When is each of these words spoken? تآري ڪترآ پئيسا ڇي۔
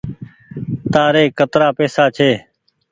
تآري 0.93 1.23
ڪترآ 1.37 1.67
پئيسا 1.77 2.05
ڇي۔ 2.15 2.31